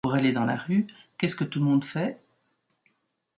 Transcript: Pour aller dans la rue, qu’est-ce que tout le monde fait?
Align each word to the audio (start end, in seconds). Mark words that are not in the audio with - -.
Pour 0.03 0.15
aller 0.15 0.33
dans 0.33 0.45
la 0.45 0.55
rue, 0.55 0.87
qu’est-ce 1.19 1.35
que 1.35 1.43
tout 1.43 1.59
le 1.59 1.65
monde 1.65 1.83
fait? 1.83 2.19